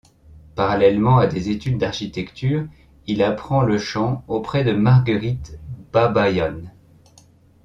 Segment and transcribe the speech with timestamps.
[0.55, 2.65] Parallèlement à des études d’architecture,
[3.05, 5.59] il apprend le chant auprès de Marguerite
[5.93, 6.57] Babaïan.